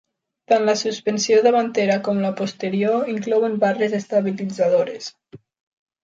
Tant 0.51 0.63
la 0.67 0.73
suspensió 0.77 1.41
davantera 1.47 1.97
com 2.07 2.21
la 2.23 2.31
posterior 2.39 3.11
inclouen 3.13 3.59
barres 3.65 3.93
estabilitzadores. 3.99 5.11